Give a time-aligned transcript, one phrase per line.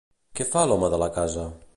[0.39, 1.45] Què fa l'home de la casa?